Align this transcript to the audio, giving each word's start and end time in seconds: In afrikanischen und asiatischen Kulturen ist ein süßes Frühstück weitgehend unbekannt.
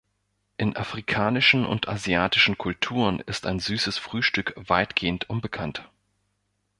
In 0.57 0.75
afrikanischen 0.75 1.63
und 1.63 1.87
asiatischen 1.87 2.57
Kulturen 2.57 3.19
ist 3.19 3.45
ein 3.45 3.59
süßes 3.59 3.99
Frühstück 3.99 4.51
weitgehend 4.57 5.29
unbekannt. 5.29 5.87